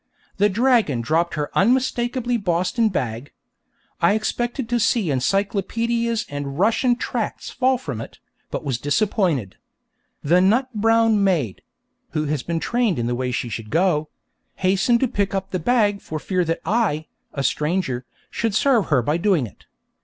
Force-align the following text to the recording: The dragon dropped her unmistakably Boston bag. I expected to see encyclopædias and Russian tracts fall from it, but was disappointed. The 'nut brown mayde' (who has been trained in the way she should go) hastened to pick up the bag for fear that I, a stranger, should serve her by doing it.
The 0.37 0.49
dragon 0.49 1.01
dropped 1.01 1.35
her 1.35 1.55
unmistakably 1.55 2.35
Boston 2.35 2.89
bag. 2.89 3.33
I 4.01 4.13
expected 4.13 4.67
to 4.69 4.79
see 4.79 5.09
encyclopædias 5.09 6.25
and 6.27 6.57
Russian 6.57 6.95
tracts 6.95 7.51
fall 7.51 7.77
from 7.77 8.01
it, 8.01 8.17
but 8.49 8.63
was 8.63 8.79
disappointed. 8.79 9.57
The 10.23 10.41
'nut 10.41 10.69
brown 10.73 11.23
mayde' 11.23 11.61
(who 12.13 12.25
has 12.25 12.41
been 12.41 12.59
trained 12.59 12.97
in 12.97 13.05
the 13.05 13.13
way 13.13 13.29
she 13.29 13.47
should 13.47 13.69
go) 13.69 14.09
hastened 14.55 15.01
to 15.01 15.07
pick 15.07 15.35
up 15.35 15.51
the 15.51 15.59
bag 15.59 16.01
for 16.01 16.17
fear 16.17 16.43
that 16.45 16.61
I, 16.65 17.05
a 17.33 17.43
stranger, 17.43 18.03
should 18.31 18.55
serve 18.55 18.87
her 18.87 19.03
by 19.03 19.17
doing 19.17 19.45
it. 19.45 19.65